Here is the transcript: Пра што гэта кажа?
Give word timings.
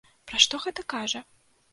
Пра 0.29 0.39
што 0.45 0.59
гэта 0.63 0.85
кажа? 0.93 1.21